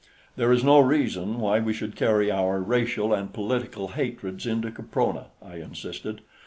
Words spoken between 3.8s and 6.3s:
hatreds into Caprona," I insisted.